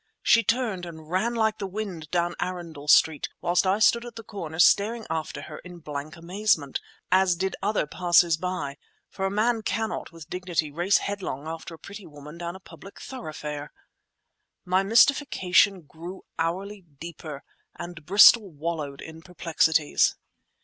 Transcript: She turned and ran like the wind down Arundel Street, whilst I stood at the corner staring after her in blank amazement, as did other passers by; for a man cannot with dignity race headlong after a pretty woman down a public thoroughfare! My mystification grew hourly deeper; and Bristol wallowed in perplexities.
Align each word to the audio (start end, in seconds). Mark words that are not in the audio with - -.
She 0.23 0.41
turned 0.43 0.87
and 0.87 1.11
ran 1.11 1.35
like 1.35 1.59
the 1.59 1.67
wind 1.67 2.09
down 2.09 2.33
Arundel 2.39 2.87
Street, 2.87 3.29
whilst 3.39 3.67
I 3.67 3.77
stood 3.77 4.03
at 4.03 4.15
the 4.15 4.23
corner 4.23 4.57
staring 4.57 5.05
after 5.11 5.43
her 5.43 5.59
in 5.59 5.77
blank 5.77 6.15
amazement, 6.15 6.81
as 7.11 7.35
did 7.35 7.55
other 7.61 7.85
passers 7.85 8.35
by; 8.35 8.77
for 9.09 9.27
a 9.27 9.29
man 9.29 9.61
cannot 9.61 10.11
with 10.11 10.27
dignity 10.27 10.71
race 10.71 10.97
headlong 10.97 11.47
after 11.47 11.75
a 11.75 11.77
pretty 11.77 12.07
woman 12.07 12.39
down 12.39 12.55
a 12.55 12.59
public 12.59 12.99
thoroughfare! 12.99 13.71
My 14.65 14.81
mystification 14.81 15.81
grew 15.83 16.23
hourly 16.39 16.81
deeper; 16.81 17.43
and 17.75 18.03
Bristol 18.03 18.49
wallowed 18.49 19.01
in 19.01 19.21
perplexities. 19.21 20.15